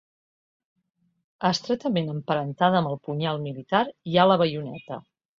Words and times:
Estretament 1.49 2.09
emparentada 2.13 2.79
amb 2.79 2.91
el 2.93 2.97
punyal 3.09 3.37
militar 3.43 3.83
hi 4.13 4.17
ha 4.17 4.25
la 4.31 4.39
baioneta. 4.43 4.99